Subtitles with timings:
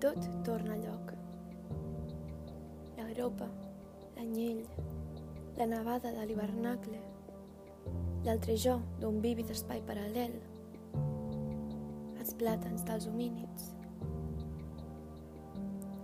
[0.00, 1.12] tot torna a lloc.
[2.96, 3.46] La gropa,
[4.16, 4.64] l'anyell,
[5.56, 6.98] la nevada de l'hivernacle,
[8.24, 10.34] l'altre jo d'un vívid espai paral·lel,
[12.18, 13.72] els plàtans dels homínids,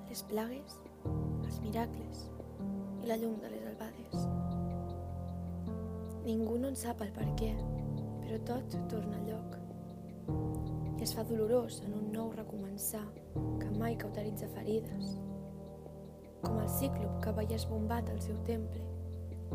[0.08, 0.80] les plagues,
[1.44, 2.26] els miracles
[3.02, 4.28] i la llum de les albades.
[6.24, 7.54] Ningú no en sap el per què,
[8.22, 9.67] però tot torna a lloc.
[10.28, 13.04] I es fa dolorós en un nou recomençar
[13.60, 15.16] que mai cauteritza ferides,
[16.42, 18.82] com el cíclop que veia esbombat al seu temple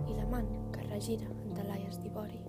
[0.08, 2.42] i l'amant que regira en talaies d'ivori.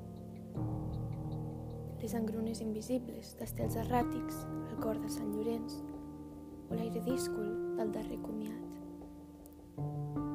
[2.03, 5.79] Les engrunes invisibles d'estels erràtics al cor de Sant Llorenç
[6.69, 8.77] o l'aire díscol del darrer comiat.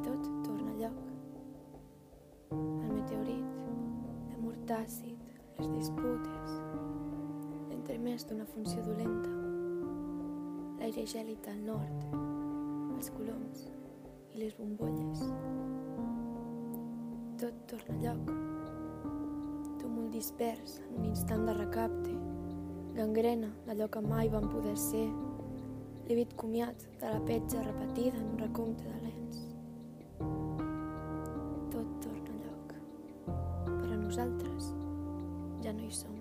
[0.05, 0.99] Tot torna a lloc.
[2.57, 3.45] El meteorit,
[4.31, 4.57] l'amor
[5.59, 6.78] les disputes,
[7.99, 9.29] l'entremès d'una funció dolenta,
[10.79, 12.03] l'aire gèlid al nord,
[12.95, 13.65] els coloms
[14.31, 15.23] i les bombolles.
[17.41, 18.31] Tot torna a lloc.
[19.81, 22.13] Tumult dispers en un instant de recapte,
[22.95, 25.09] gangrena d'allò que mai van poder ser,
[26.07, 29.43] lívid comiat de la petja repetida en un recompte de lents.
[31.75, 32.79] Tot torna a lloc.
[33.91, 34.71] A nosaltres
[35.59, 36.18] ja no hi som.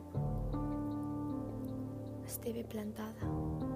[2.43, 3.68] debe plantada.